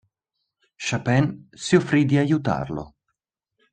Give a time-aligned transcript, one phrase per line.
[0.77, 2.95] Chapin si offrì di aiutarlo.